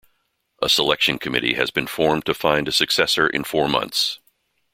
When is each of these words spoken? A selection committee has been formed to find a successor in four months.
A 0.63 0.67
selection 0.67 1.19
committee 1.19 1.53
has 1.53 1.69
been 1.69 1.85
formed 1.85 2.25
to 2.25 2.33
find 2.33 2.67
a 2.67 2.71
successor 2.71 3.27
in 3.27 3.43
four 3.43 3.67
months. 3.67 4.17